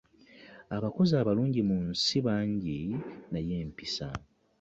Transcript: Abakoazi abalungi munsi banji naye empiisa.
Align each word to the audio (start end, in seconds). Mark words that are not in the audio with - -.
Abakoazi 0.75 1.13
abalungi 1.21 1.61
munsi 1.69 2.13
banji 2.25 2.77
naye 3.31 3.53
empiisa. 3.63 4.07